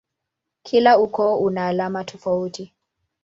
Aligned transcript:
Kila 0.63 0.97
ukoo 0.99 1.35
una 1.37 1.67
alama 1.67 2.03
tofauti. 2.03 2.73